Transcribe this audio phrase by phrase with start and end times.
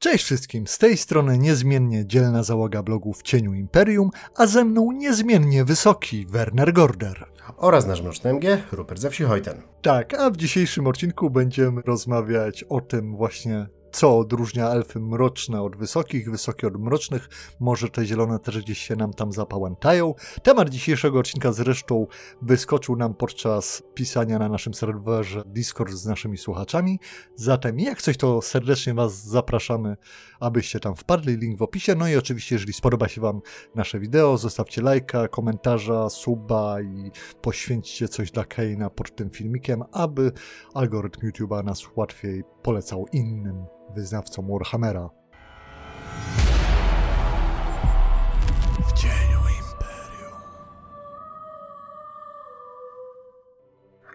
[0.00, 4.92] Cześć wszystkim, z tej strony niezmiennie dzielna załoga blogu w cieniu Imperium, a ze mną
[4.92, 7.26] niezmiennie wysoki Werner Gorder.
[7.56, 9.62] Oraz nasz mroczny MG, Rupert ze wsi Hojten.
[9.82, 15.76] Tak, a w dzisiejszym odcinku będziemy rozmawiać o tym właśnie, co odróżnia elfy mroczne od
[15.76, 17.28] wysokich, wysokie od mrocznych.
[17.60, 20.14] Może te zielone też gdzieś się nam tam zapałętają.
[20.42, 22.06] Temat dzisiejszego odcinka zresztą
[22.42, 27.00] wyskoczył nam podczas pisania na naszym serwerze Discord z naszymi słuchaczami.
[27.36, 29.96] Zatem jak coś, to serdecznie Was zapraszamy,
[30.40, 31.36] abyście tam wpadli.
[31.36, 31.94] Link w opisie.
[31.94, 33.40] No i oczywiście, jeżeli spodoba się Wam
[33.74, 37.10] nasze wideo, zostawcie lajka, komentarza, suba i
[37.42, 40.32] poświęćcie coś dla Keina pod tym filmikiem, aby
[40.74, 45.10] algorytm YouTube'a nas łatwiej polecał innym wyznawcom Warhammera.
[48.88, 50.40] W cieniu Imperium.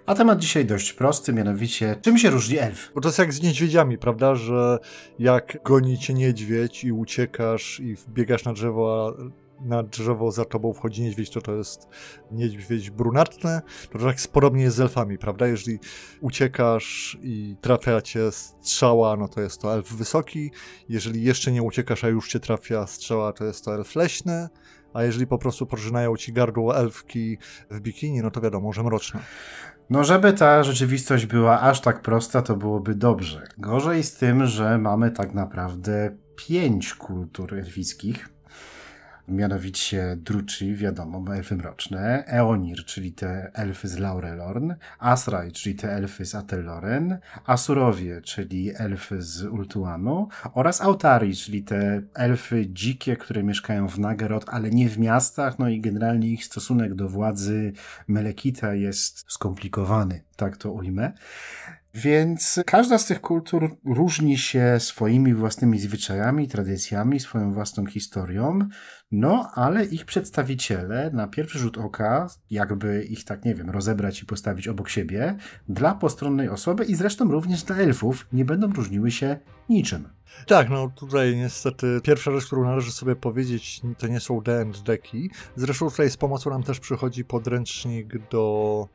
[0.05, 2.91] A temat dzisiaj dość prosty, mianowicie czym się różni elf?
[2.96, 4.36] Bo to jest jak z niedźwiedziami, prawda?
[4.36, 4.80] Że
[5.20, 10.74] jak goni cię niedźwiedź i uciekasz i wbiegasz na drzewo, a na drzewo za tobą
[10.74, 11.88] wchodzi niedźwiedź, to to jest
[12.32, 13.62] niedźwiedź brunatny,
[13.92, 15.48] to tak podobnie jest z elfami, prawda?
[15.48, 15.80] Jeżeli
[16.22, 20.52] uciekasz i trafia cię strzała, no to jest to elf wysoki,
[20.90, 24.50] jeżeli jeszcze nie uciekasz, a już cię trafia strzała, to jest to elf leśny,
[24.94, 27.38] a jeżeli po prostu pożynają ci gardło elfki
[27.72, 29.20] w bikini, no to wiadomo, że mroczne.
[29.90, 33.44] No, żeby ta rzeczywistość była aż tak prosta, to byłoby dobrze.
[33.58, 38.30] Gorzej z tym, że mamy tak naprawdę pięć kultur elfickich
[39.27, 46.26] mianowicie Druci, wiadomo, elfy mroczne, Eonir, czyli te elfy z Laurelorn, Asraj, czyli te elfy
[46.26, 53.88] z Atelloren, Asurowie, czyli elfy z Ultuanu oraz Autari, czyli te elfy dzikie, które mieszkają
[53.88, 57.74] w Nagerot, ale nie w miastach, no i generalnie ich stosunek do władzy
[58.07, 61.12] Melekita jest skomplikowany, tak to ujmę.
[61.96, 68.59] Więc każda z tych kultur różni się swoimi własnymi zwyczajami, tradycjami, swoją własną historią,
[69.12, 74.25] no ale ich przedstawiciele na pierwszy rzut oka, jakby ich tak, nie wiem, rozebrać i
[74.25, 75.35] postawić obok siebie,
[75.69, 79.38] dla postronnej osoby i zresztą również dla elfów nie będą różniły się
[79.69, 80.09] niczym.
[80.47, 85.29] Tak, no tutaj niestety pierwsza rzecz, którą należy sobie powiedzieć, to nie są D&D-ki.
[85.56, 88.88] Zresztą tutaj z pomocą nam też przychodzi podręcznik do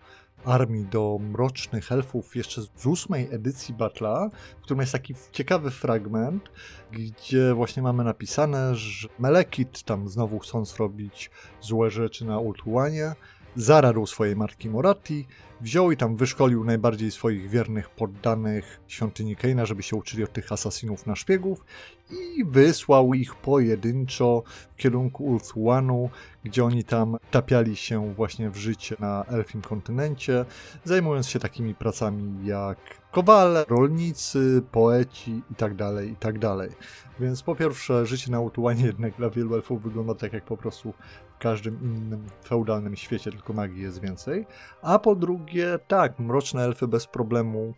[0.44, 6.50] armii do mrocznych elfów jeszcze z ósmej edycji Battle'a, w którym jest taki ciekawy fragment,
[6.92, 13.14] gdzie właśnie mamy napisane, że Melekit tam znowu chcąc robić złe rzeczy na Ultuanie,
[13.56, 15.26] zaradł swojej matki Morati,
[15.60, 20.52] wziął i tam wyszkolił najbardziej swoich wiernych poddanych świątyni Keina, żeby się uczyli od tych
[20.52, 21.64] asasinów na szpiegów
[22.10, 24.42] i wysłał ich pojedynczo
[24.72, 26.10] w kierunku Ulthuanu,
[26.44, 30.44] gdzie oni tam tapiali się właśnie w życie na elfim kontynencie,
[30.84, 32.78] zajmując się takimi pracami jak
[33.12, 36.68] kowale, rolnicy, poeci itd., tak itd.
[36.68, 36.70] Tak
[37.20, 40.94] Więc po pierwsze, życie na Ultuanie jednak dla wielu elfów wygląda tak jak po prostu
[41.38, 44.46] każdym innym feudalnym świecie, tylko magii jest więcej.
[44.82, 47.74] A po drugie, tak, mroczne elfy bez problemu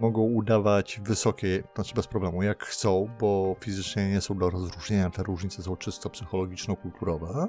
[0.00, 5.22] mogą udawać wysokie, znaczy bez problemu, jak chcą, bo fizycznie nie są do rozróżnienia, te
[5.22, 7.48] różnice są czysto psychologiczno-kulturowe.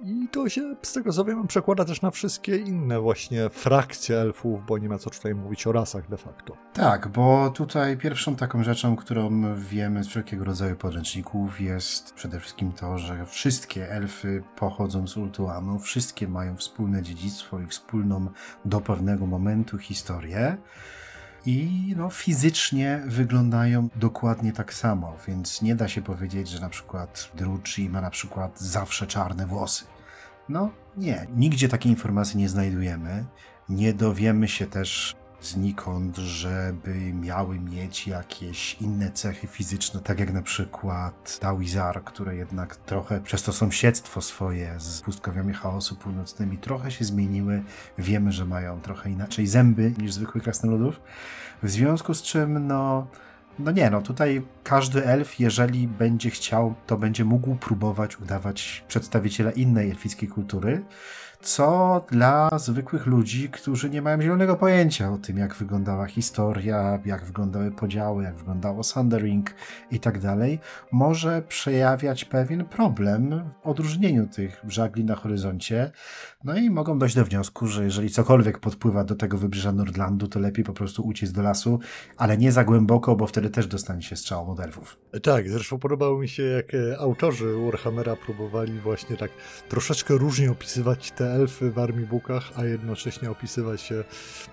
[0.00, 4.66] I to się, z tego co wiem, przekłada też na wszystkie inne właśnie frakcje elfów,
[4.66, 6.56] bo nie ma co tutaj mówić o rasach de facto.
[6.72, 12.72] Tak, bo tutaj pierwszą taką rzeczą, którą wiemy z wszelkiego rodzaju podręczników jest przede wszystkim
[12.72, 18.28] to, że wszystkie elfy pochodzą z Ultuanu, wszystkie mają wspólne dziedzictwo i wspólną
[18.64, 20.56] do pewnego momentu historię
[21.46, 27.30] i no, fizycznie wyglądają dokładnie tak samo, więc nie da się powiedzieć, że na przykład
[27.34, 29.84] Drucci ma na przykład zawsze czarne włosy.
[30.48, 33.24] No nie, nigdzie takiej informacji nie znajdujemy.
[33.68, 40.42] Nie dowiemy się też znikąd, żeby miały mieć jakieś inne cechy fizyczne, tak jak na
[40.42, 47.04] przykład Dawizar, które jednak trochę przez to sąsiedztwo swoje z pustkowiami chaosu północnymi trochę się
[47.04, 47.62] zmieniły.
[47.98, 51.00] Wiemy, że mają trochę inaczej zęby niż zwykłych krasnoludów.
[51.62, 53.06] W związku z czym, no,
[53.58, 59.50] no nie, no tutaj każdy elf, jeżeli będzie chciał, to będzie mógł próbować udawać przedstawiciela
[59.50, 60.84] innej elfickiej kultury
[61.40, 67.24] co dla zwykłych ludzi, którzy nie mają zielonego pojęcia o tym, jak wyglądała historia, jak
[67.24, 69.50] wyglądały podziały, jak wyglądało Sundering
[69.90, 70.58] i tak dalej,
[70.92, 75.90] może przejawiać pewien problem w odróżnieniu tych żagli na horyzoncie.
[76.44, 80.40] No i mogą dojść do wniosku, że jeżeli cokolwiek podpływa do tego wybrzeża Nordlandu, to
[80.40, 81.78] lepiej po prostu uciec do lasu,
[82.16, 84.58] ale nie za głęboko, bo wtedy też dostanie się strzał od.
[85.22, 89.30] Tak, zresztą podobało mi się, jak e, autorzy Warhammera próbowali właśnie tak
[89.68, 94.04] troszeczkę różnie opisywać te elfy w armii Bukach, a jednocześnie opisywać się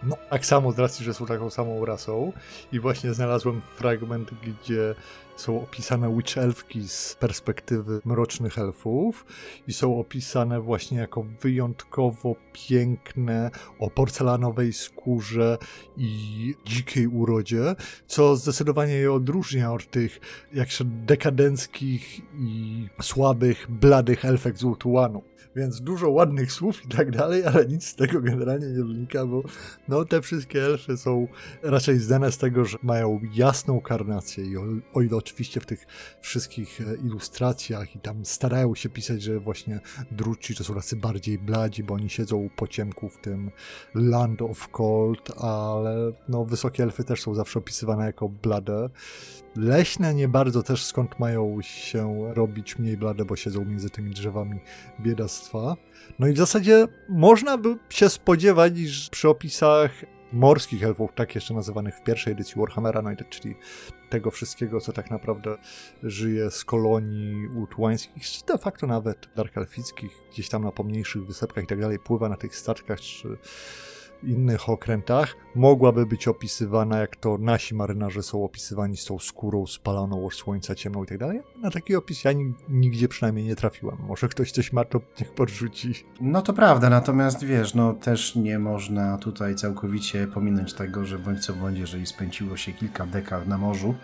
[0.04, 2.33] no, tak samo z racji, że są taką samą rasą.
[2.72, 4.95] I właśnie znalazłem fragment, gdzie
[5.35, 9.25] są opisane witch elfki z perspektywy mrocznych elfów
[9.67, 15.57] i są opisane właśnie jako wyjątkowo piękne, o porcelanowej skórze
[15.97, 17.75] i dzikiej urodzie,
[18.07, 20.19] co zdecydowanie je odróżnia od tych
[20.53, 25.21] jakże dekadenckich i słabych, bladych elfek z Ultuanu.
[25.55, 29.43] Więc dużo ładnych słów i tak dalej, ale nic z tego generalnie nie wynika, bo
[29.88, 31.27] no, te wszystkie elfy są
[31.63, 35.88] raczej znane z tego, że mają jasną karnację i o, o ile oczywiście w tych
[36.22, 39.80] wszystkich e, ilustracjach i tam starają się pisać, że właśnie
[40.12, 43.51] druci to są tacy bardziej bladzi, bo oni siedzą po ciemku w tym
[43.95, 48.89] Land of Cold, ale no, wysokie elfy też są zawsze opisywane jako blade.
[49.56, 54.60] Leśne nie bardzo też skąd mają się robić mniej blade, bo siedzą między tymi drzewami
[55.00, 55.75] biedactwa.
[56.19, 59.92] No i w zasadzie można by się spodziewać, że przy opisach
[60.33, 63.56] morskich elfów, tak jeszcze nazywanych w pierwszej edycji Warhammera, no i tak, czyli
[64.10, 65.57] tego wszystkiego, co tak naprawdę
[66.04, 71.63] żyje z kolonii ultuańskich, czy de facto nawet dark elfickich, gdzieś tam na pomniejszych wysepkach
[71.63, 73.38] i tak dalej, pływa na tych statkach, czy
[74.27, 80.25] innych okrętach mogłaby być opisywana, jak to nasi marynarze są opisywani z tą skórą spaloną
[80.25, 81.42] od słońca, ciemną i tak dalej.
[81.62, 82.31] Na taki opis ja
[82.69, 83.98] nigdzie przynajmniej nie trafiłem.
[84.07, 85.94] Może ktoś coś ma, to niech podrzuci.
[86.22, 91.45] No to prawda, natomiast wiesz, no też nie można tutaj całkowicie pominąć tego, że bądź
[91.45, 93.95] co bądź, jeżeli spędziło się kilka dekad na morzu,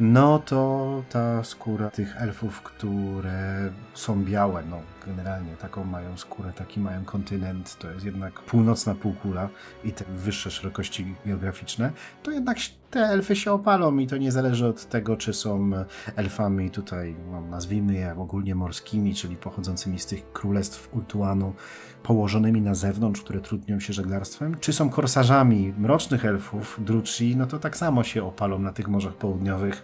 [0.00, 6.80] no to ta skóra tych elfów, które są białe, no generalnie taką mają skórę, taki
[6.80, 9.48] mają kontynent, to jest jednak północna półkula
[9.84, 11.92] i te wyższe szerokości geograficzne,
[12.22, 12.58] to jednak
[12.90, 15.70] te elfy się opalą i to nie zależy od tego, czy są
[16.16, 21.54] elfami tutaj, no, nazwijmy je ogólnie morskimi, czyli pochodzącymi z tych królestw Ultuanu,
[22.02, 27.58] położonymi na zewnątrz, które trudnią się żeglarstwem, czy są korsarzami mrocznych elfów, Druci, no to
[27.58, 29.82] tak samo się opalą na tych morzach południowych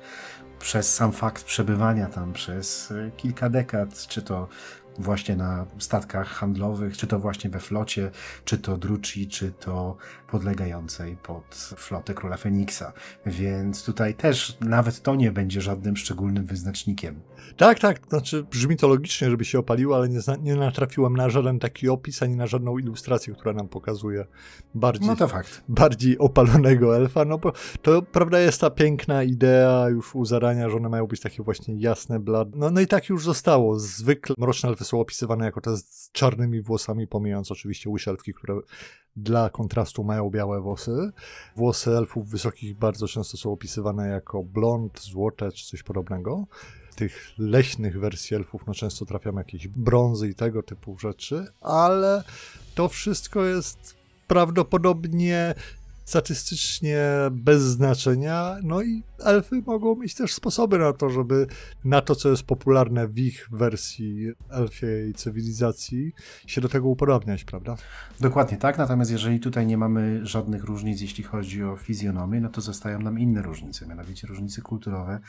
[0.59, 4.49] przez sam fakt przebywania tam przez kilka dekad, czy to
[4.99, 8.11] właśnie na statkach handlowych, czy to właśnie we flocie,
[8.45, 9.97] czy to Druci, czy to
[10.31, 12.93] podlegającej pod flotę Króla Feniksa.
[13.27, 17.21] Więc tutaj też nawet to nie będzie żadnym szczególnym wyznacznikiem.
[17.57, 21.59] Tak, tak, znaczy brzmi to logicznie, żeby się opaliło, ale nie, nie natrafiłem na żaden
[21.59, 24.27] taki opis, ani na żadną ilustrację, która nam pokazuje
[24.75, 25.63] bardziej, no to fakt.
[25.69, 27.53] bardziej opalonego elfa, no bo
[27.83, 31.81] to prawda jest ta piękna idea już u zarania, że one mają być takie właśnie
[31.81, 32.49] jasne, blad.
[32.57, 33.79] No, no i tak już zostało.
[33.79, 38.61] Zwykle mroczne elfy są opisywane jako te z czarnymi włosami, pomijając oczywiście łysielfki, które
[39.17, 41.11] dla kontrastu mają białe włosy.
[41.57, 46.47] Włosy elfów wysokich bardzo często są opisywane jako blond, złote czy coś podobnego.
[46.95, 52.25] Tych leśnych wersji elfów no często trafiamy jakieś brązy i tego typu rzeczy, ale
[52.75, 55.55] to wszystko jest prawdopodobnie
[56.09, 58.57] statystycznie bez znaczenia.
[58.63, 61.47] No i elfy mogą mieć też sposoby na to, żeby
[61.85, 66.13] na to, co jest popularne w ich wersji elfiej cywilizacji,
[66.47, 67.77] się do tego upodobniać, prawda?
[68.21, 72.61] Dokładnie tak, natomiast jeżeli tutaj nie mamy żadnych różnic, jeśli chodzi o fizjonomię, no to
[72.61, 75.21] zostają nam inne różnice, mianowicie różnice kulturowe.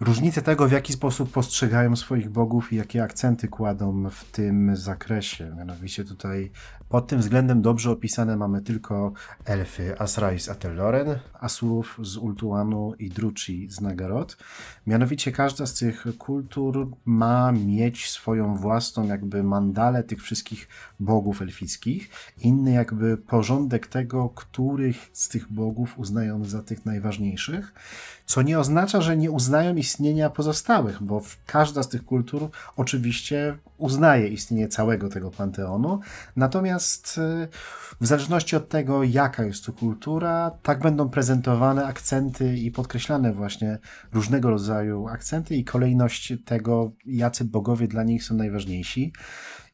[0.00, 5.54] Różnice tego, w jaki sposób postrzegają swoich bogów i jakie akcenty kładą w tym zakresie.
[5.56, 6.50] Mianowicie tutaj
[6.88, 9.12] pod tym względem dobrze opisane mamy tylko
[9.44, 14.36] elfy Asrais Atelloren, Asurów z Ultuanu i Druci z Nagarot.
[14.86, 20.68] Mianowicie każda z tych kultur ma mieć swoją własną jakby mandalę tych wszystkich
[21.00, 27.74] bogów elfickich, inny jakby porządek tego, których z tych bogów uznają za tych najważniejszych
[28.26, 34.28] co nie oznacza, że nie uznają istnienia pozostałych, bo każda z tych kultur oczywiście uznaje
[34.28, 36.00] istnienie całego tego panteonu,
[36.36, 36.73] natomiast
[37.18, 37.48] y,
[38.00, 43.78] w zależności od tego, jaka jest to kultura, tak będą prezentowane akcenty i podkreślane właśnie
[44.12, 49.12] różnego rodzaju akcenty i kolejność tego, jacy bogowie dla nich są najważniejsi.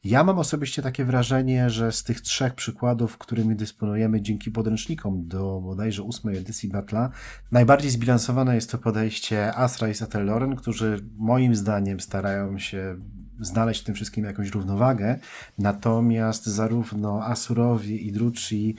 [0.03, 5.61] Ja mam osobiście takie wrażenie, że z tych trzech przykładów, którymi dysponujemy dzięki podręcznikom do
[5.61, 7.09] bodajże ósmej edycji Battle'a,
[7.51, 12.95] najbardziej zbilansowane jest to podejście Asra i Satelloren, którzy moim zdaniem starają się
[13.41, 15.19] znaleźć w tym wszystkim jakąś równowagę,
[15.57, 18.75] natomiast zarówno Asurowie i Druci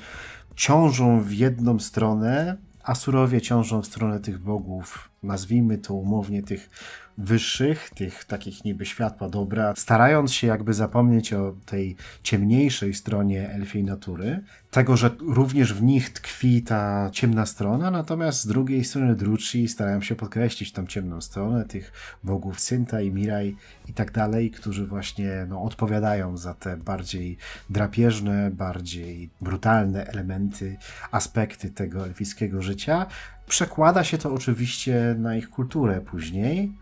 [0.56, 6.70] ciążą w jedną stronę, Asurowie ciążą w stronę tych bogów, nazwijmy to umownie tych
[7.18, 13.84] wyższych, tych takich niby światła dobra, starając się jakby zapomnieć o tej ciemniejszej stronie elfiej
[13.84, 14.40] natury,
[14.70, 20.00] tego, że również w nich tkwi ta ciemna strona, natomiast z drugiej strony Druci starają
[20.00, 21.92] się podkreślić tą ciemną stronę tych
[22.24, 23.56] bogów Synta i Miraj
[23.88, 27.36] i tak dalej, którzy właśnie no, odpowiadają za te bardziej
[27.70, 30.76] drapieżne, bardziej brutalne elementy,
[31.10, 33.06] aspekty tego elfickiego życia,
[33.46, 36.72] Przekłada się to oczywiście na ich kulturę później.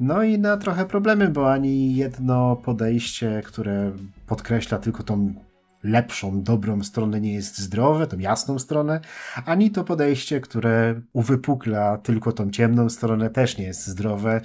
[0.00, 3.92] No i na trochę problemy, bo ani jedno podejście, które
[4.26, 5.34] podkreśla tylko tą
[5.82, 9.00] lepszą, dobrą stronę nie jest zdrowe, tą jasną stronę,
[9.46, 14.40] ani to podejście, które uwypukla tylko tą ciemną stronę też nie jest zdrowe.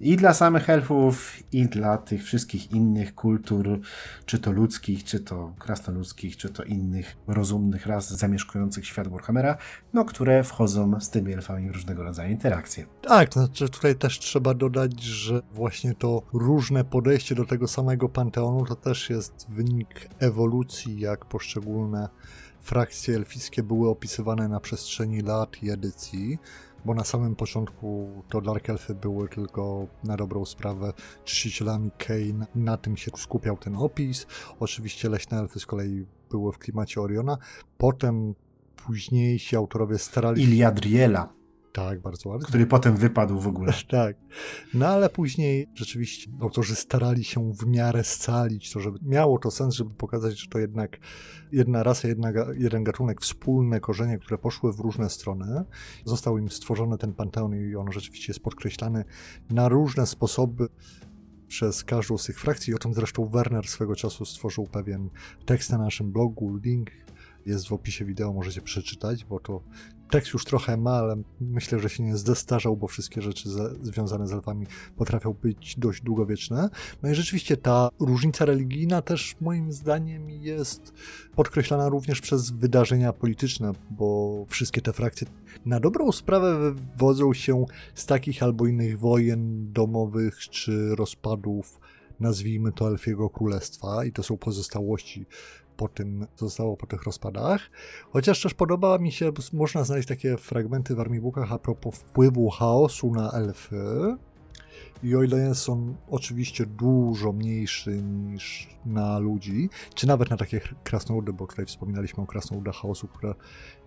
[0.00, 3.80] I dla samych elfów, i dla tych wszystkich innych kultur,
[4.26, 9.56] czy to ludzkich, czy to krasnoludzkich, czy to innych rozumnych ras zamieszkujących świat Warhammera,
[9.92, 12.86] no które wchodzą z tymi elfami w różnego rodzaju interakcje.
[13.02, 18.08] Tak, to znaczy tutaj też trzeba dodać, że właśnie to różne podejście do tego samego
[18.08, 22.08] panteonu to też jest wynik ewolucji, jak poszczególne
[22.60, 26.38] frakcje elfiskie były opisywane na przestrzeni lat i edycji
[26.86, 30.92] bo na samym początku to Dark Elfy były tylko na dobrą sprawę
[31.24, 34.26] czcicielami Kane, na tym się skupiał ten opis.
[34.60, 37.38] Oczywiście Leśne Elfy z kolei były w klimacie Oriona.
[37.78, 38.34] Potem
[38.76, 40.50] późniejsi autorowie starali się...
[40.50, 41.28] Iliadriela.
[41.76, 42.46] Tak, bardzo ładnie.
[42.46, 43.72] Który potem wypadł w ogóle.
[43.88, 44.16] tak.
[44.74, 49.74] No ale później rzeczywiście autorzy starali się w miarę scalić to, żeby miało to sens,
[49.74, 50.98] żeby pokazać, że to jednak
[51.52, 55.64] jedna rasa, jedna, jeden gatunek, wspólne korzenie, które poszły w różne strony.
[56.04, 59.04] Został im stworzony ten panteon i on rzeczywiście jest podkreślany
[59.50, 60.68] na różne sposoby
[61.48, 62.74] przez każdą z tych frakcji.
[62.74, 65.10] O czym zresztą Werner swego czasu stworzył pewien
[65.46, 66.90] tekst na naszym blogu, link
[67.46, 69.62] jest w opisie wideo, możecie przeczytać, bo to
[70.10, 73.48] tekst już trochę ma, ale myślę, że się nie zdestarzał, bo wszystkie rzeczy
[73.82, 76.70] związane z elfami potrafią być dość długowieczne.
[77.02, 80.92] No i rzeczywiście ta różnica religijna też moim zdaniem jest
[81.36, 85.26] podkreślana również przez wydarzenia polityczne, bo wszystkie te frakcje
[85.66, 91.80] na dobrą sprawę wywodzą się z takich albo innych wojen domowych czy rozpadów
[92.20, 95.26] nazwijmy to Elfiego Królestwa i to są pozostałości
[95.76, 97.60] po tym, co zostało po tych rozpadach.
[98.10, 103.12] Chociaż też podoba mi się, można znaleźć takie fragmenty w Armibookach a propos wpływu chaosu
[103.12, 104.16] na elfy.
[105.02, 111.32] I o ile on oczywiście dużo mniejszy niż na ludzi, czy nawet na takie krasnoludy,
[111.32, 113.34] bo tutaj wspominaliśmy o krasnoludach chaosu, które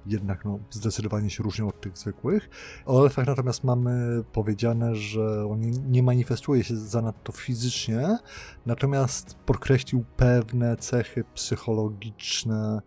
[0.05, 2.49] jednak no, zdecydowanie się różnią od tych zwykłych.
[2.85, 5.59] O elfach natomiast mamy powiedziane, że on
[5.91, 8.17] nie manifestuje się zanadto fizycznie,
[8.65, 12.81] natomiast podkreślił pewne cechy psychologiczne,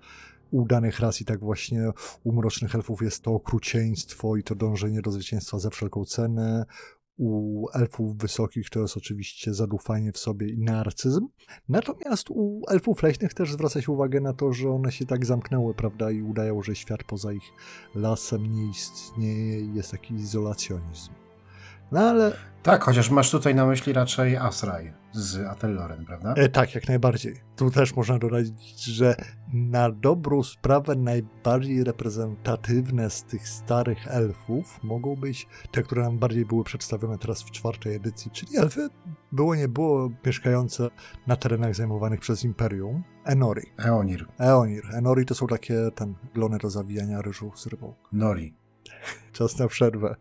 [0.51, 1.91] u danych ras i tak właśnie
[2.25, 6.67] u mrocznych elfów jest to okrucieństwo i to dążenie do zwycięstwa za wszelką cenę
[7.17, 11.29] u elfów wysokich to jest oczywiście zadufanie w sobie i narcyzm.
[11.69, 15.75] Natomiast u elfów leśnych też zwraca się uwagę na to, że one się tak zamknęły,
[15.75, 17.53] prawda, i udają, że świat poza ich
[17.95, 21.22] lasem nie istnieje i jest taki izolacjonizm.
[21.93, 22.33] No ale...
[22.63, 26.35] Tak, chociaż masz tutaj na myśli raczej Asraj z Atelloren, prawda?
[26.37, 27.35] E, tak, jak najbardziej.
[27.57, 28.47] Tu też można dodać,
[28.77, 29.17] że
[29.53, 36.47] na dobrą sprawę najbardziej reprezentatywne z tych starych elfów mogą być te, które nam bardziej
[36.47, 38.89] były przedstawione teraz w czwartej edycji, czyli elfy
[39.33, 40.89] było nie było mieszkające
[41.27, 43.03] na terenach zajmowanych przez Imperium.
[43.25, 43.73] Enori.
[43.79, 44.29] Eonir.
[44.39, 44.83] Eonir.
[44.95, 47.95] Enori to są takie ten glony do zawijania ryżu z rybą.
[48.13, 48.55] Nori.
[49.33, 50.17] Czas na przerwę.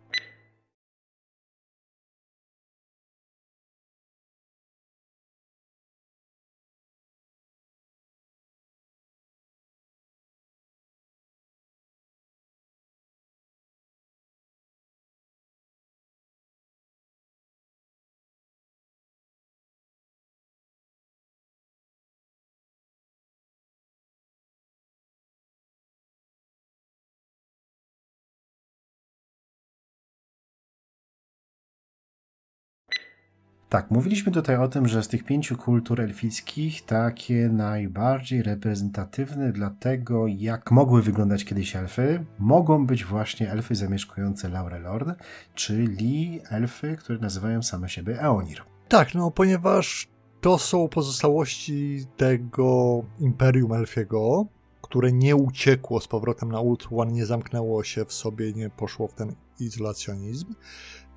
[33.72, 39.70] Tak, mówiliśmy tutaj o tym, że z tych pięciu kultur elfickich takie najbardziej reprezentatywne dla
[39.70, 45.10] tego, jak mogły wyglądać kiedyś elfy, mogą być właśnie elfy zamieszkujące Laurelord,
[45.56, 48.64] czyli elfy, które nazywają same siebie Eonir.
[48.88, 50.08] Tak, no ponieważ
[50.42, 54.46] to są pozostałości tego imperium elfiego,
[54.82, 59.14] które nie uciekło z powrotem na Ultron, nie zamknęło się w sobie, nie poszło w
[59.14, 60.54] ten izolacjonizm.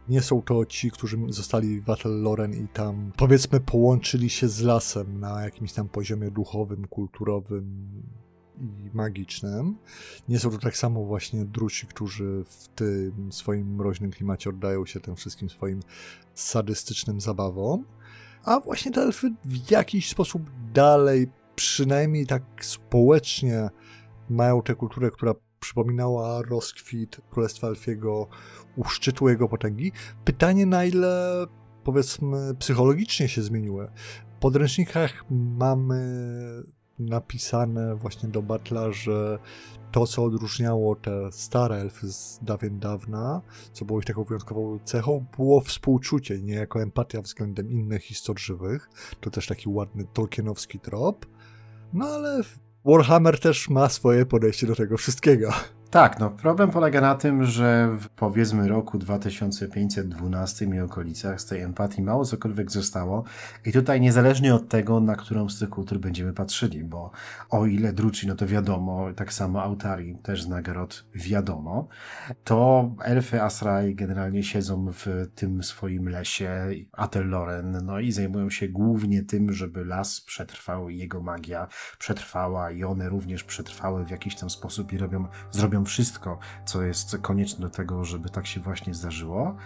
[0.09, 5.21] Nie są to ci, którzy zostali w Loren i tam powiedzmy połączyli się z lasem
[5.21, 7.89] na jakimś tam poziomie duchowym, kulturowym
[8.61, 9.79] i magicznym.
[10.29, 15.01] Nie są to tak samo właśnie druci, którzy w tym swoim mroźnym klimacie oddają się
[15.01, 15.81] tym wszystkim swoim
[16.35, 17.85] sadystycznym zabawom.
[18.45, 20.43] A właśnie te elfy w jakiś sposób
[20.73, 23.69] dalej, przynajmniej tak społecznie,
[24.31, 25.35] mają tę kulturę, która
[25.65, 28.29] przypominała rozkwit Królestwa Elfiego
[28.77, 29.93] u szczytu jego potęgi.
[30.25, 31.47] Pytanie, na ile
[31.85, 33.91] powiedzmy psychologicznie się zmieniły.
[34.37, 36.03] W podręcznikach mamy
[36.99, 39.39] napisane właśnie do Batla, że
[39.93, 43.43] to, co odróżniało te stare elfy z dawien dawna,
[43.73, 48.91] co było ich taką wyjątkową cechą, było współczucie, niejako empatia względem innych histor żywych.
[49.21, 51.27] To też taki ładny tolkienowski trop.
[51.93, 52.43] No ale
[52.85, 55.53] Warhammer też ma swoje podejście do tego wszystkiego.
[55.95, 61.61] Tak, no problem polega na tym, że w powiedzmy roku 2512 i okolicach z tej
[61.61, 63.25] empatii mało cokolwiek zostało
[63.65, 67.11] i tutaj niezależnie od tego, na którą z tych kultur będziemy patrzyli, bo
[67.51, 71.89] o ile Druci, no to wiadomo, tak samo Autari też z Nagarot wiadomo,
[72.45, 79.23] to elfy Asraj generalnie siedzą w tym swoim lesie Atelloren, no i zajmują się głównie
[79.23, 81.67] tym, żeby las przetrwał i jego magia
[81.99, 87.19] przetrwała i one również przetrwały w jakiś tam sposób i robią, zrobią wszystko, co jest
[87.23, 89.57] konieczne do tego, żeby tak się właśnie zdarzyło.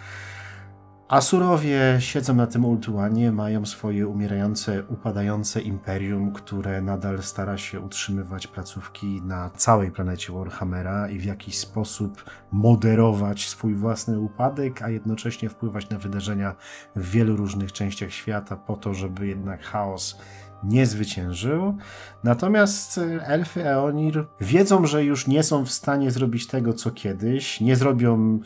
[1.09, 8.47] Asurowie siedzą na tym Ultuanie, mają swoje umierające, upadające imperium, które nadal stara się utrzymywać
[8.47, 15.49] placówki na całej planecie Warhammera i w jakiś sposób moderować swój własny upadek, a jednocześnie
[15.49, 16.55] wpływać na wydarzenia
[16.97, 20.19] w wielu różnych częściach świata po to, żeby jednak chaos
[20.65, 21.77] nie zwyciężył.
[22.25, 27.61] Natomiast e, elfy Eonir wiedzą, że już nie są w stanie zrobić tego, co kiedyś.
[27.61, 28.39] Nie zrobią,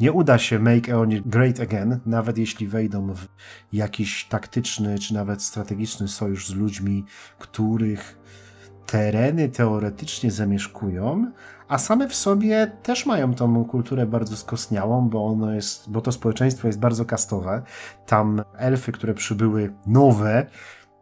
[0.00, 3.26] nie uda się make Eonir great again, nawet jeśli wejdą w
[3.72, 7.04] jakiś taktyczny czy nawet strategiczny sojusz z ludźmi,
[7.38, 8.18] których
[8.86, 11.32] tereny teoretycznie zamieszkują,
[11.68, 16.12] a same w sobie też mają tą kulturę bardzo skostniałą, bo ono jest, bo to
[16.12, 17.62] społeczeństwo jest bardzo kastowe.
[18.06, 20.46] Tam elfy, które przybyły nowe,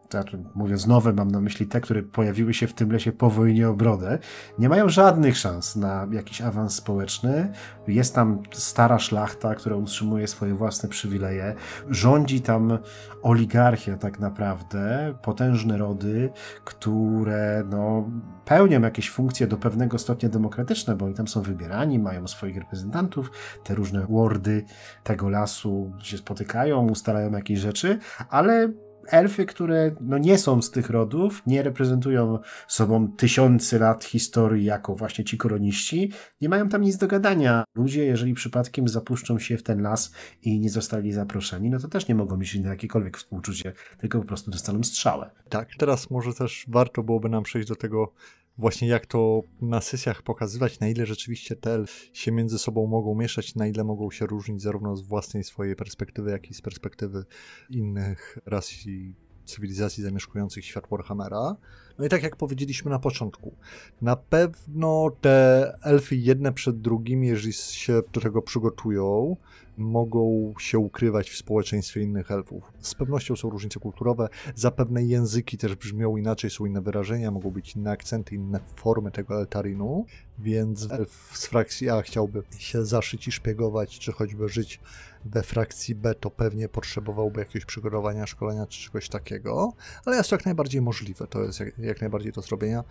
[0.09, 3.69] znaczy, mówiąc nowe, mam na myśli te, które pojawiły się w tym lesie po wojnie
[3.69, 4.19] o brodę,
[4.59, 7.51] nie mają żadnych szans na jakiś awans społeczny.
[7.87, 11.55] Jest tam stara szlachta, która utrzymuje swoje własne przywileje.
[11.89, 12.77] Rządzi tam
[13.21, 16.29] oligarchia tak naprawdę, potężne rody,
[16.65, 18.09] które no,
[18.45, 23.31] pełnią jakieś funkcje do pewnego stopnia demokratyczne, bo oni tam są wybierani, mają swoich reprezentantów,
[23.63, 24.65] te różne wardy
[25.03, 27.99] tego lasu się spotykają, ustalają jakieś rzeczy,
[28.29, 28.73] ale
[29.07, 34.95] elfy, które no nie są z tych rodów, nie reprezentują sobą tysiące lat historii jako
[34.95, 37.63] właśnie ci koroniści, nie mają tam nic do gadania.
[37.75, 42.07] Ludzie, jeżeli przypadkiem zapuszczą się w ten las i nie zostali zaproszeni, no to też
[42.07, 45.31] nie mogą mieć na jakiekolwiek współczucie, tylko po prostu dostaną strzałę.
[45.49, 48.13] Tak, teraz może też warto byłoby nam przejść do tego
[48.57, 53.55] właśnie jak to na sesjach pokazywać, na ile rzeczywiście te się między sobą mogą mieszać,
[53.55, 57.25] na ile mogą się różnić zarówno z własnej swojej perspektywy, jak i z perspektywy
[57.69, 59.13] innych ras i
[59.45, 61.55] cywilizacji zamieszkujących świat Warhammera.
[61.99, 63.53] No i tak jak powiedzieliśmy na początku,
[64.01, 69.35] na pewno te elfy jedne przed drugimi, jeżeli się do tego przygotują,
[69.77, 72.71] mogą się ukrywać w społeczeństwie innych elfów.
[72.79, 77.75] Z pewnością są różnice kulturowe, zapewne języki też brzmią inaczej, są inne wyrażenia, mogą być
[77.75, 80.05] inne akcenty, inne formy tego eltarinu,
[80.39, 84.79] więc elf z frakcji A chciałby się zaszyć i szpiegować, czy choćby żyć
[85.25, 89.73] we frakcji B, to pewnie potrzebowałby jakiegoś przygotowania, szkolenia czy czegoś takiego,
[90.05, 92.83] ale jest to jak najbardziej możliwe, to jest jak, jak najbardziej do zrobienia.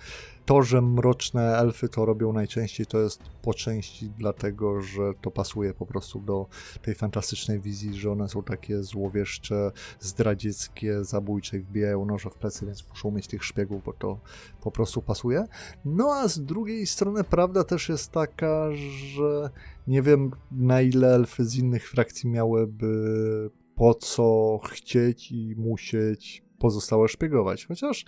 [0.47, 5.75] To, że mroczne elfy to robią najczęściej, to jest po części dlatego, że to pasuje
[5.75, 6.47] po prostu do
[6.83, 12.89] tej fantastycznej wizji, że one są takie złowieszcze, zdradzieckie, zabójcze, wbijają noże w plecy, więc
[12.89, 14.21] muszą mieć tych szpiegów, bo to
[14.63, 15.45] po prostu pasuje.
[15.85, 19.51] No a z drugiej strony prawda też jest taka, że
[19.87, 27.09] nie wiem na ile elfy z innych frakcji miałyby po co chcieć i musieć pozostałe
[27.09, 27.67] szpiegować.
[27.67, 28.05] Chociaż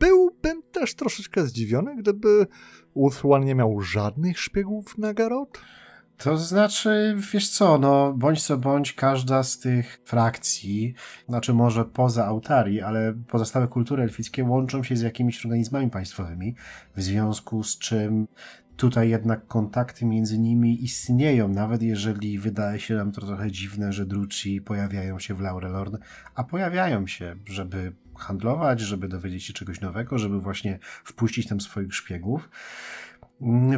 [0.00, 2.46] byłbym też troszeczkę zdziwiony, gdyby
[2.94, 5.60] Ulthuan nie miał żadnych szpiegów na Garot.
[6.16, 10.94] To znaczy, wiesz co, no bądź co bądź, każda z tych frakcji,
[11.28, 16.54] znaczy może poza autari, ale pozostałe kultury elfickie łączą się z jakimiś organizmami państwowymi,
[16.96, 18.26] w związku z czym
[18.76, 24.06] tutaj jednak kontakty między nimi istnieją, nawet jeżeli wydaje się nam to trochę dziwne, że
[24.06, 25.96] Druci pojawiają się w Laurelorn,
[26.34, 31.94] a pojawiają się, żeby handlować, żeby dowiedzieć się czegoś nowego, żeby właśnie wpuścić tam swoich
[31.94, 32.48] szpiegów.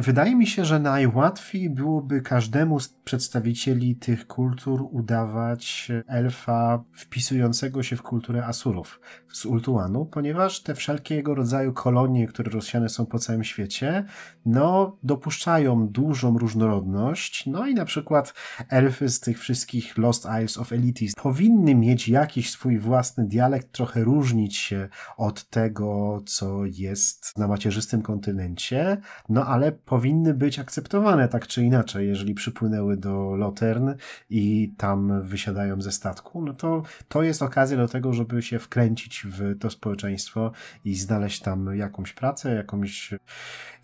[0.01, 7.95] Wydaje mi się, że najłatwiej byłoby każdemu z przedstawicieli tych kultur udawać elfa wpisującego się
[7.95, 8.99] w kulturę Asurów
[9.33, 14.05] z Ultuanu, ponieważ te wszelkiego rodzaju kolonie, które rozsiane są po całym świecie,
[14.45, 17.45] no, dopuszczają dużą różnorodność.
[17.45, 18.33] No i na przykład
[18.69, 24.03] elfy z tych wszystkich Lost Isles of Elitis powinny mieć jakiś swój własny dialekt, trochę
[24.03, 28.97] różnić się od tego, co jest na macierzystym kontynencie,
[29.29, 32.07] no ale ale powinny być akceptowane tak czy inaczej.
[32.07, 33.93] Jeżeli przypłynęły do Lotern
[34.29, 39.25] i tam wysiadają ze statku, no to to jest okazja do tego, żeby się wkręcić
[39.25, 40.51] w to społeczeństwo
[40.85, 43.13] i znaleźć tam jakąś pracę, jakąś,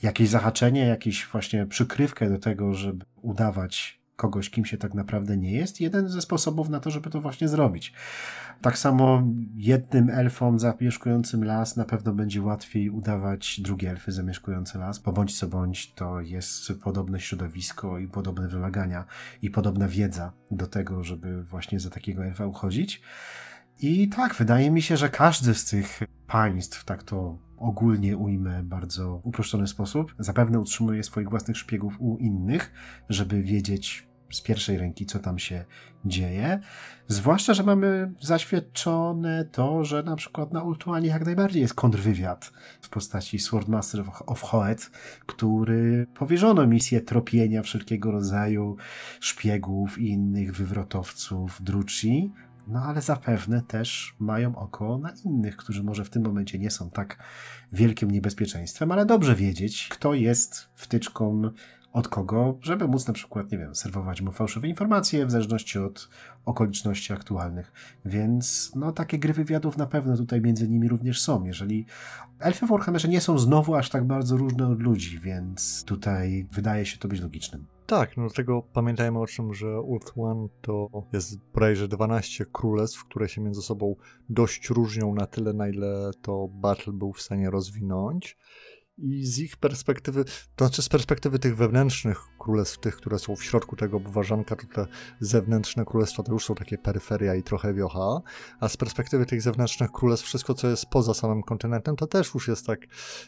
[0.04, 5.52] jakieś zahaczenie, jakąś właśnie przykrywkę do tego, żeby udawać kogoś, kim się tak naprawdę nie
[5.52, 5.82] jest.
[5.82, 7.94] Jeden ze sposobów na to, żeby to właśnie zrobić.
[8.62, 9.24] Tak samo
[9.56, 15.40] jednym elfom zamieszkującym las na pewno będzie łatwiej udawać drugie elfy zamieszkujące las, bo bądź
[15.40, 19.06] co bądź to jest podobne środowisko i podobne wymagania
[19.42, 23.02] i podobna wiedza do tego, żeby właśnie za takiego elfa uchodzić.
[23.80, 29.22] I tak, wydaje mi się, że każdy z tych państw, tak to ogólnie ujmę bardzo
[29.24, 32.74] uproszczony sposób, zapewne utrzymuje swoich własnych szpiegów u innych,
[33.10, 35.66] żeby wiedzieć z pierwszej ręki, co tam się
[36.06, 36.60] dzieje.
[37.08, 42.90] Zwłaszcza, że mamy zaświadczone to, że na przykład na Ultuanie jak najbardziej jest kontrwywiad w
[42.90, 44.92] postaci Swordmaster of Hoet,
[45.26, 48.78] który powierzono misję tropienia wszelkiego rodzaju
[49.20, 52.32] szpiegów i innych wywrotowców Druci,
[52.68, 56.90] no ale zapewne też mają oko na innych, którzy może w tym momencie nie są
[56.90, 57.18] tak
[57.72, 61.42] wielkim niebezpieczeństwem, ale dobrze wiedzieć, kto jest wtyczką
[61.94, 66.10] od kogo, żeby móc na przykład, nie wiem, serwować mu fałszywe informacje w zależności od
[66.46, 67.72] okoliczności aktualnych.
[68.06, 71.44] Więc no takie gry wywiadów na pewno tutaj między nimi również są.
[71.44, 71.86] Jeżeli
[72.40, 76.86] elfy w Warhammerze nie są znowu aż tak bardzo różne od ludzi, więc tutaj wydaje
[76.86, 77.73] się to być logicznym.
[77.86, 83.30] Tak, no dlatego pamiętajmy o tym, że Ult One to jest bodajże 12 królestw, które
[83.30, 83.96] się między sobą
[84.30, 88.38] dość różnią na tyle, na ile to Battle był w stanie rozwinąć
[88.98, 90.26] i z ich perspektywy,
[90.56, 94.68] to znaczy z perspektywy tych wewnętrznych królestw, tych, które są w środku tego obważanka, to
[94.68, 94.88] te
[95.20, 98.22] zewnętrzne królestwa to już są takie peryferia i trochę wiocha,
[98.60, 102.48] a z perspektywy tych zewnętrznych królestw wszystko, co jest poza samym kontynentem, to też już
[102.48, 102.80] jest tak,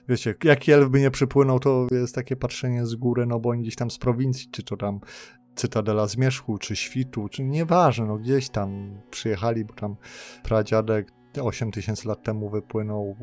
[0.09, 3.61] wiecie, jaki elf by nie przypłynął, to jest takie patrzenie z góry, no bo oni
[3.61, 4.99] gdzieś tam z prowincji, czy to tam
[5.55, 9.95] Cytadela Zmierzchu, czy Świtu, czy nieważne, no gdzieś tam przyjechali, bo tam
[10.43, 11.11] pradziadek
[11.43, 13.15] 8 tysięcy lat temu wypłynął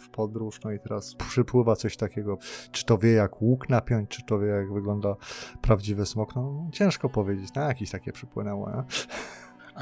[0.00, 2.38] w podróż, no i teraz przypływa coś takiego.
[2.72, 5.16] Czy to wie, jak łuk napiąć, czy to wie, jak wygląda
[5.60, 6.36] prawdziwy smok?
[6.36, 8.70] No ciężko powiedzieć, na jakieś takie przypłynęło.
[8.70, 8.82] Nie?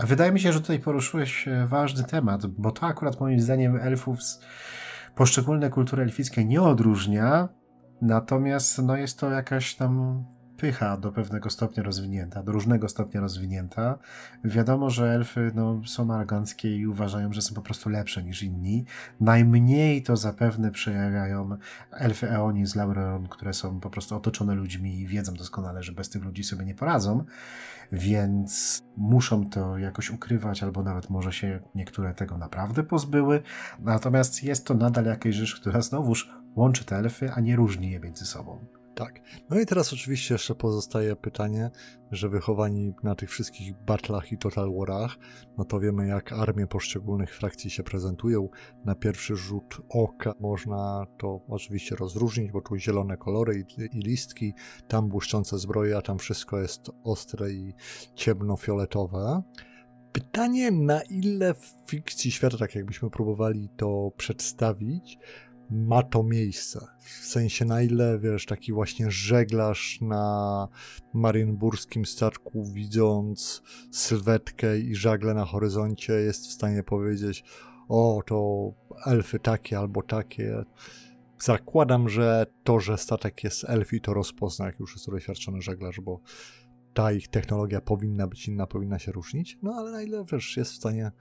[0.05, 4.23] Wydaje mi się, że tutaj poruszyłeś e, ważny temat, bo to akurat moim zdaniem elfów
[4.23, 4.41] z
[5.15, 7.49] poszczególne kultury elfickie nie odróżnia,
[8.03, 10.25] natomiast no jest to jakaś tam
[10.57, 13.99] pycha do pewnego stopnia rozwinięta, do różnego stopnia rozwinięta.
[14.45, 18.85] Wiadomo, że elfy no, są aroganckie i uważają, że są po prostu lepsze niż inni.
[19.21, 21.57] Najmniej to zapewne przejawiają
[21.93, 26.11] elfy Eoni z Laureon, które są po prostu otoczone ludźmi i wiedzą doskonale, że bez
[26.11, 27.25] tych ludzi sobie nie poradzą,
[27.93, 33.43] więc muszą to jakoś ukrywać, albo nawet może się niektóre tego naprawdę pozbyły.
[33.79, 38.01] Natomiast jest to nadal jakaś rzecz, która znowuż łączy te elfy, a nie różni je
[38.01, 38.76] między sobą.
[38.97, 39.21] Tak.
[39.51, 41.71] No i teraz oczywiście jeszcze pozostaje pytanie,
[42.11, 45.17] że wychowani na tych wszystkich batlach i total warach,
[45.59, 48.49] no to wiemy jak armie poszczególnych frakcji się prezentują.
[48.85, 54.55] Na pierwszy rzut oka można to oczywiście rozróżnić, bo tu zielone kolory i, i listki,
[54.89, 57.75] tam błyszczące zbroje, a tam wszystko jest ostre i
[58.15, 59.43] ciemnofioletowe.
[60.13, 65.19] Pytanie, na ile w fikcji świata, tak jakbyśmy próbowali to przedstawić,
[65.71, 66.87] ma to miejsce.
[66.99, 70.69] W sensie na ile, wiesz, taki właśnie żeglarz na
[71.15, 77.45] marienburskim statku widząc sylwetkę i żagle na horyzoncie jest w stanie powiedzieć
[77.89, 78.71] o, to
[79.07, 80.65] elfy takie albo takie.
[81.39, 86.21] Zakładam, że to, że statek jest elfi, to rozpozna, jak już jest doświadczony żeglarz, bo
[86.95, 89.59] ta ich technologia powinna być inna, powinna się różnić.
[89.63, 91.13] No ale na ile, wiesz, jest w stanie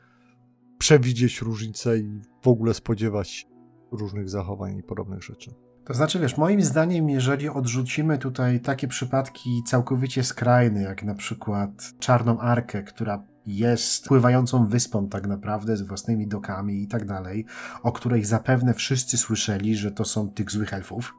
[0.78, 3.48] przewidzieć różnice i w ogóle spodziewać
[3.96, 5.52] różnych zachowań i podobnych rzeczy.
[5.86, 11.94] To znaczy, wiesz, moim zdaniem, jeżeli odrzucimy tutaj takie przypadki całkowicie skrajne, jak na przykład
[12.00, 17.46] Czarną Arkę, która jest pływającą wyspą tak naprawdę, z własnymi dokami i tak dalej,
[17.84, 21.14] o której zapewne wszyscy słyszeli, że to są tych złych elfów,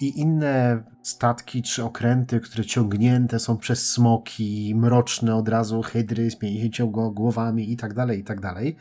[0.00, 6.36] i inne statki czy okręty, które ciągnięte są przez smoki, mroczne od razu hydry z
[7.12, 8.76] głowami i tak dalej, i tak dalej,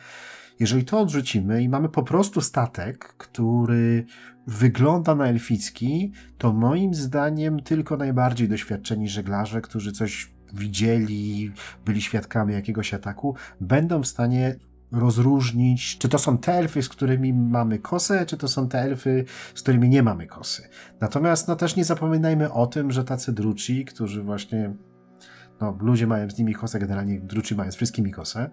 [0.60, 4.06] jeżeli to odrzucimy i mamy po prostu statek, który
[4.48, 11.52] wygląda na elficki, to moim zdaniem tylko najbardziej doświadczeni żeglarze, którzy coś widzieli,
[11.86, 14.56] byli świadkami jakiegoś ataku, będą w stanie
[14.92, 19.26] rozróżnić, czy to są te elfy, z którymi mamy kosę, czy to są te elfy,
[19.56, 20.70] z którymi nie mamy kosy.
[21.00, 24.74] Natomiast no też nie zapominajmy o tym, że tacy druci, którzy właśnie,
[25.62, 28.50] no ludzie mają z nimi kosę, generalnie druci mają z wszystkimi kosę,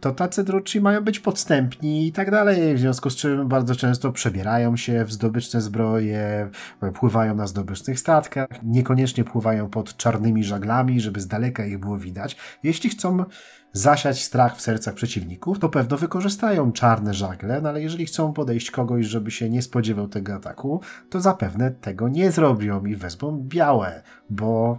[0.00, 4.12] to tacy druci mają być podstępni i tak dalej, w związku z czym bardzo często
[4.12, 6.50] przebierają się w zdobyczne zbroje,
[6.94, 12.36] pływają na zdobycznych statkach, niekoniecznie pływają pod czarnymi żaglami, żeby z daleka ich było widać.
[12.62, 13.24] Jeśli chcą
[13.72, 18.70] zasiać strach w sercach przeciwników, to pewno wykorzystają czarne żagle, no ale jeżeli chcą podejść
[18.70, 20.80] kogoś, żeby się nie spodziewał tego ataku,
[21.10, 24.78] to zapewne tego nie zrobią i wezmą białe, bo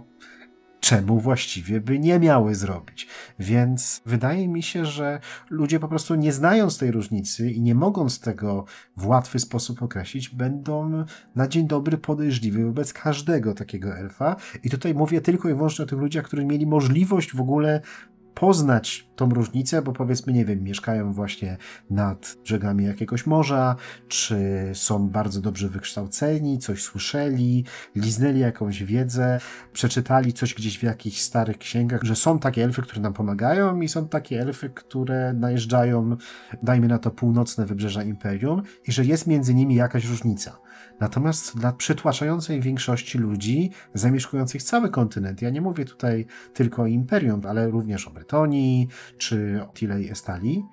[0.88, 3.06] czemu właściwie by nie miały zrobić.
[3.38, 5.20] Więc wydaje mi się, że
[5.50, 8.64] ludzie po prostu nie znając tej różnicy i nie mogąc tego
[8.96, 14.36] w łatwy sposób określić, będą na dzień dobry podejrzliwi wobec każdego takiego elfa.
[14.64, 17.80] I tutaj mówię tylko i wyłącznie o tych ludziach, którzy mieli możliwość w ogóle
[18.34, 21.56] poznać tą różnicę, bo powiedzmy, nie wiem, mieszkają właśnie
[21.90, 23.76] nad brzegami jakiegoś morza,
[24.08, 24.38] czy
[24.74, 27.64] są bardzo dobrze wykształceni, coś słyszeli,
[27.96, 29.40] liznęli jakąś wiedzę,
[29.72, 33.88] przeczytali coś gdzieś w jakichś starych księgach, że są takie elfy, które nam pomagają i
[33.88, 36.16] są takie elfy, które najeżdżają,
[36.62, 40.58] dajmy na to, północne wybrzeża Imperium i że jest między nimi jakaś różnica.
[41.00, 47.40] Natomiast dla przytłaczającej większości ludzi zamieszkujących cały kontynent, ja nie mówię tutaj tylko o Imperium,
[47.48, 50.64] ale również o Bretonii czy o Tilei Estali,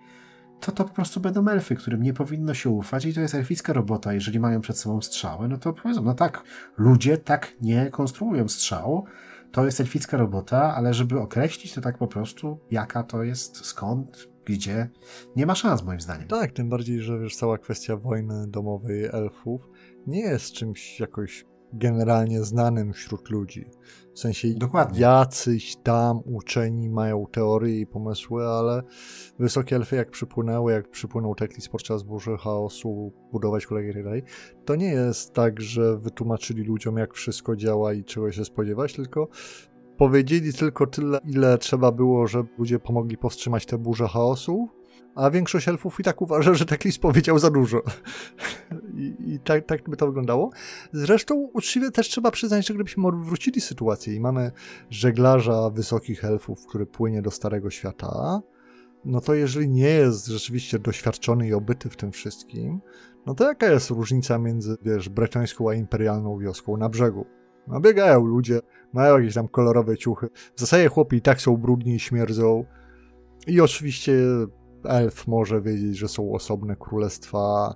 [0.60, 3.74] to to po prostu będą elfy, którym nie powinno się ufać i to jest elficka
[3.74, 4.14] robota.
[4.14, 6.44] Jeżeli mają przed sobą strzały, no to powiedzą, no tak,
[6.78, 9.06] ludzie tak nie konstruują strzał,
[9.52, 14.30] to jest elficka robota, ale żeby określić to tak po prostu, jaka to jest, skąd,
[14.46, 14.90] gdzie,
[15.36, 16.28] nie ma szans moim zdaniem.
[16.28, 19.70] Tak, tym bardziej, że wiesz, cała kwestia wojny domowej elfów
[20.08, 23.66] nie jest czymś jakoś generalnie znanym wśród ludzi.
[24.14, 25.00] W sensie Dokładnie.
[25.00, 28.84] jacyś tam uczeni mają teorie i pomysły, ale
[29.40, 34.24] wysokie elfy jak przypłynęły, jak przypłynął Teklis podczas burzy chaosu, budować kolegę i tak dalej,
[34.66, 39.28] to nie jest tak, że wytłumaczyli ludziom jak wszystko działa i czego się spodziewać, tylko
[39.98, 44.70] powiedzieli tylko tyle, ile trzeba było, żeby ludzie pomogli powstrzymać tę burzę chaosu,
[45.16, 47.82] a większość elfów i tak uważa, że Teklis powiedział za dużo.
[48.94, 50.50] I, i tak, tak by to wyglądało.
[50.92, 54.52] Zresztą uczciwie też trzeba przyznać, że gdybyśmy wrócili sytuację i mamy
[54.90, 58.42] żeglarza wysokich elfów, który płynie do Starego Świata,
[59.06, 62.82] no to jeżeli nie jest rzeczywiście doświadczony i obyty w tym wszystkim,
[63.26, 67.26] no to jaka jest różnica między, wiesz, bretońską a imperialną wioską na brzegu?
[67.68, 68.60] No biegają ludzie,
[68.94, 70.30] mają jakieś tam kolorowe ciuchy.
[70.56, 72.66] W zasadzie chłopi i tak są brudni i śmierdzą.
[73.48, 74.14] I oczywiście
[74.88, 77.76] elf może wiedzieć, że są osobne królestwa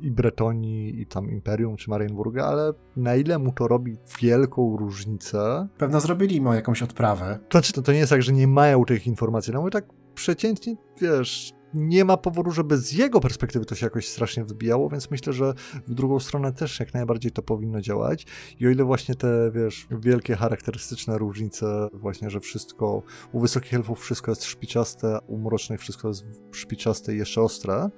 [0.00, 5.68] i Bretonii, i tam Imperium, czy Marienburga, ale na ile mu to robi wielką różnicę...
[5.78, 7.38] Pewno zrobili mu jakąś odprawę.
[7.48, 9.84] To, znaczy, to, to nie jest tak, że nie mają tych informacji, no bo tak
[10.14, 15.10] przeciętnie, wiesz, nie ma powodu, żeby z jego perspektywy to się jakoś strasznie wybijało, więc
[15.10, 15.54] myślę, że
[15.86, 18.26] w drugą stronę też jak najbardziej to powinno działać.
[18.60, 24.00] I o ile właśnie te, wiesz, wielkie charakterystyczne różnice, właśnie, że wszystko u wysokich elfów
[24.00, 27.90] wszystko jest szpiczaste, u mrocznych wszystko jest szpiczaste i jeszcze ostre,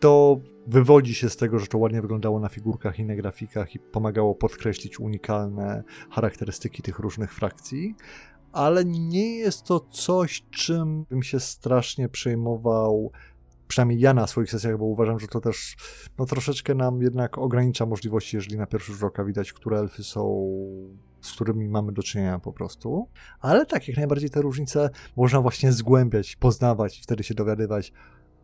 [0.00, 3.78] to wywodzi się z tego, że to ładnie wyglądało na figurkach i na grafikach i
[3.78, 7.94] pomagało podkreślić unikalne charakterystyki tych różnych frakcji,
[8.54, 13.10] ale nie jest to coś, czym bym się strasznie przejmował.
[13.68, 15.76] Przynajmniej ja na swoich sesjach, bo uważam, że to też
[16.18, 20.50] no, troszeczkę nam jednak ogranicza możliwości, jeżeli na pierwszy rzut oka widać, które elfy są
[21.20, 23.08] z którymi mamy do czynienia po prostu.
[23.40, 27.92] Ale tak, jak najbardziej te różnice można właśnie zgłębiać, poznawać, wtedy się dowiadywać,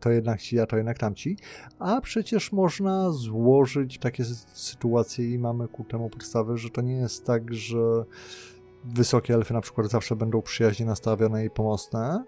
[0.01, 1.37] to jednak ci, a to jednak tamci.
[1.79, 7.27] A przecież można złożyć takie sytuacje i mamy ku temu podstawy, że to nie jest
[7.27, 8.05] tak, że
[8.85, 12.25] wysokie elfy na przykład zawsze będą przyjaźnie nastawione i pomocne.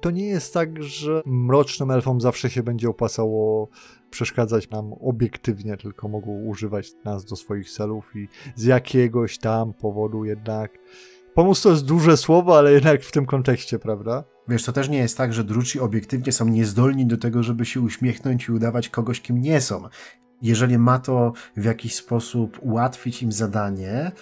[0.00, 3.68] To nie jest tak, że mrocznym elfom zawsze się będzie opłacało
[4.10, 10.24] przeszkadzać nam obiektywnie, tylko mogą używać nas do swoich celów i z jakiegoś tam powodu
[10.24, 10.78] jednak.
[11.34, 14.24] Pomóc to jest duże słowo, ale jednak w tym kontekście, prawda?
[14.48, 17.80] Wiesz, to też nie jest tak, że druci obiektywnie są niezdolni do tego, żeby się
[17.80, 19.88] uśmiechnąć i udawać kogoś, kim nie są.
[20.42, 24.12] Jeżeli ma to w jakiś sposób ułatwić im zadanie,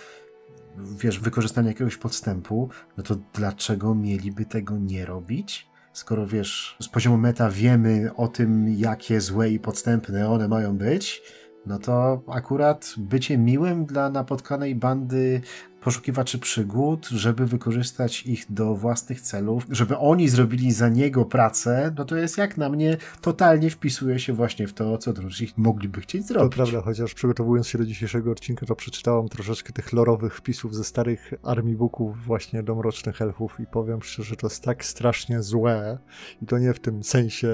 [0.79, 5.71] wiesz, wykorzystania jakiegoś podstępu, no to dlaczego mieliby tego nie robić?
[5.93, 11.23] Skoro wiesz, z poziomu meta wiemy o tym, jakie złe i podstępne one mają być,
[11.67, 15.41] no to akurat bycie miłym dla napotkanej bandy
[15.81, 22.05] poszukiwaczy przygód, żeby wykorzystać ich do własnych celów, żeby oni zrobili za niego pracę, no
[22.05, 26.27] to jest jak na mnie totalnie wpisuje się właśnie w to, co drudzy mogliby chcieć
[26.27, 26.53] zrobić.
[26.53, 30.85] To prawda, chociaż przygotowując się do dzisiejszego odcinka, to przeczytałam troszeczkę tych lorowych wpisów ze
[30.85, 35.43] starych armii booków właśnie do Mrocznych Elfów i powiem szczerze, że to jest tak strasznie
[35.43, 35.99] złe
[36.43, 37.49] i to nie w tym sensie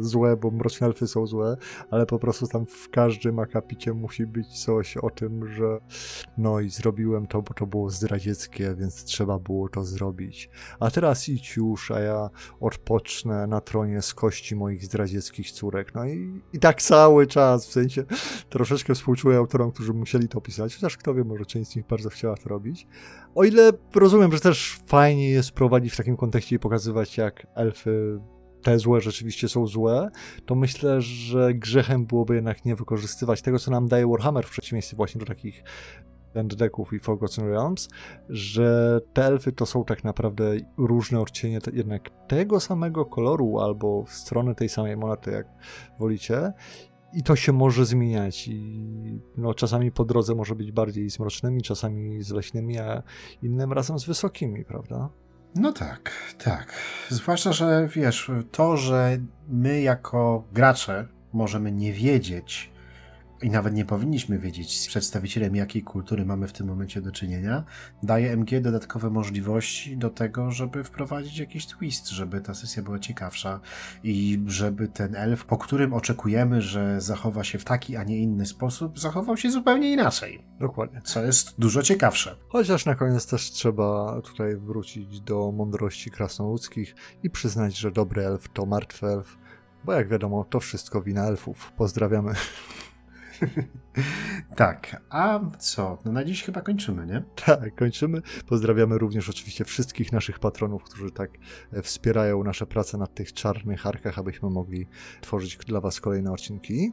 [0.00, 1.56] złe, bo Mroczne Elfy są złe,
[1.90, 5.78] ale po prostu tam w każdym akapicie musi być coś o tym, że
[6.38, 10.50] no i zrobiłem to, bo to to było zdradzieckie, więc trzeba było to zrobić.
[10.80, 15.94] A teraz idź już, a ja odpocznę na tronie z kości moich zdradzieckich córek.
[15.94, 18.04] No i, i tak cały czas, w sensie
[18.48, 22.10] troszeczkę współczuję autorom, którzy musieli to pisać, chociaż kto wie, może część z nich bardzo
[22.10, 22.86] chciała to robić.
[23.34, 28.20] O ile rozumiem, że też fajnie jest prowadzić w takim kontekście i pokazywać, jak elfy
[28.62, 30.10] te złe rzeczywiście są złe,
[30.46, 34.96] to myślę, że grzechem byłoby jednak nie wykorzystywać tego, co nam daje Warhammer w przeciwieństwie
[34.96, 35.62] właśnie do takich
[36.34, 37.88] End Decków i Forgotten Realms,
[38.28, 40.44] że te elfy to są tak naprawdę
[40.76, 45.46] różne odcienie te, jednak tego samego koloru albo w stronę tej samej monety, jak
[45.98, 46.52] wolicie.
[47.12, 51.62] I to się może zmieniać i no, czasami po drodze może być bardziej z mrocznymi,
[51.62, 53.02] czasami z leśnymi, a
[53.42, 55.08] innym razem z wysokimi, prawda?
[55.54, 56.12] No tak,
[56.44, 56.74] tak.
[57.08, 59.18] Zwłaszcza, że wiesz, to, że
[59.48, 62.73] my jako gracze możemy nie wiedzieć
[63.44, 67.64] i nawet nie powinniśmy wiedzieć z przedstawicielem jakiej kultury mamy w tym momencie do czynienia,
[68.02, 73.60] daje MG dodatkowe możliwości do tego, żeby wprowadzić jakiś twist, żeby ta sesja była ciekawsza
[74.02, 78.46] i żeby ten elf, po którym oczekujemy, że zachowa się w taki, a nie inny
[78.46, 80.44] sposób, zachował się zupełnie inaczej.
[80.60, 81.00] Dokładnie.
[81.04, 82.36] Co jest dużo ciekawsze.
[82.48, 88.48] Chociaż na koniec też trzeba tutaj wrócić do mądrości krasnoludzkich i przyznać, że dobry elf
[88.52, 89.38] to martwy elf,
[89.84, 91.72] bo jak wiadomo, to wszystko wina elfów.
[91.76, 92.34] Pozdrawiamy.
[94.56, 95.98] tak, a co?
[96.04, 97.22] No na dziś chyba kończymy, nie?
[97.46, 98.22] Tak, kończymy.
[98.48, 101.30] Pozdrawiamy również oczywiście wszystkich naszych patronów, którzy tak
[101.72, 104.86] e, wspierają nasze prace na tych czarnych arkach, abyśmy mogli
[105.20, 106.92] tworzyć dla Was kolejne odcinki.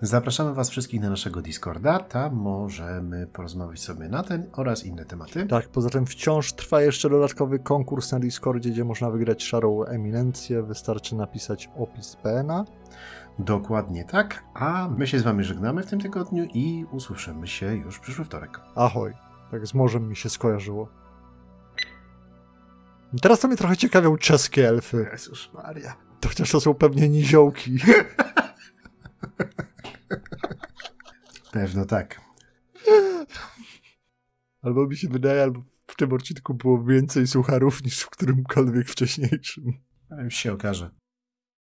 [0.00, 1.98] Zapraszamy Was wszystkich na naszego Discorda.
[1.98, 5.46] Tam możemy porozmawiać sobie na ten oraz inne tematy.
[5.46, 10.62] Tak, poza tym wciąż trwa jeszcze dodatkowy konkurs na Discordzie, gdzie można wygrać szarą eminencję.
[10.62, 12.64] Wystarczy napisać opis PNA.
[13.38, 17.98] Dokładnie tak, a my się z wami żegnamy w tym tygodniu i usłyszymy się już
[17.98, 18.60] przyszły wtorek.
[18.74, 19.12] Ahoj,
[19.50, 20.88] tak z morzem mi się skojarzyło.
[23.22, 25.08] Teraz to mnie trochę ciekawią czeskie elfy.
[25.12, 25.96] Jezus Maria.
[26.20, 27.78] To chociaż to są pewnie niziołki.
[31.52, 32.20] Pewno tak.
[34.62, 39.64] Albo mi się wydaje, albo w tym odcinku było więcej sucharów niż w którymkolwiek wcześniejszym.
[40.24, 40.90] Już się okaże.